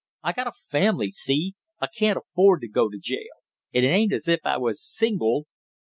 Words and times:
I 0.23 0.31
got 0.33 0.47
a 0.47 0.51
family, 0.51 1.11
see? 1.11 1.53
I 1.79 1.85
can't 1.85 2.17
afford 2.17 2.61
to 2.61 2.67
go 2.67 2.89
to 2.89 2.97
jail, 2.97 3.43
it 3.71 3.83
ain't 3.83 4.11
as 4.13 4.27
if 4.27 4.39
I 4.43 4.57
was 4.57 4.83
single!" 4.83 5.45